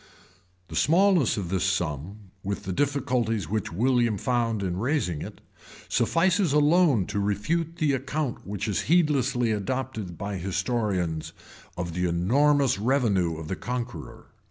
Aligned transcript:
The 0.69 0.75
smallness 0.75 1.37
of 1.37 1.49
this 1.49 1.63
sum, 1.63 2.31
with 2.43 2.63
the 2.63 2.73
difficulties 2.73 3.47
which 3.47 3.71
William 3.71 4.17
found 4.17 4.63
in 4.63 4.77
raising 4.79 5.21
it, 5.21 5.41
suffices 5.89 6.53
alone 6.53 7.05
to 7.05 7.19
refute 7.19 7.75
the 7.75 7.93
account 7.93 8.39
which 8.47 8.67
is 8.67 8.81
heedlessly 8.89 9.51
adopted 9.51 10.17
by 10.17 10.37
historians, 10.37 11.33
of 11.77 11.93
the 11.93 12.07
enormous 12.09 12.79
revenue 12.79 13.37
of 13.37 13.47
the 13.47 13.55
Conqueror. 13.55 14.31